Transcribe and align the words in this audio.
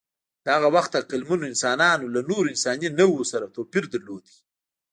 د 0.43 0.45
هغه 0.55 0.67
وخت 0.75 0.91
عقلمنو 1.01 1.49
انسانانو 1.51 2.05
له 2.15 2.21
نورو 2.29 2.51
انساني 2.53 2.89
نوعو 2.99 3.23
سره 3.31 3.51
توپیر 3.55 3.83
درلود. 3.93 4.25